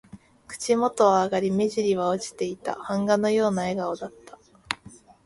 [0.47, 2.73] 口元は上がり、目じりは落ちていた。
[2.77, 4.39] 版画のような笑顔だった。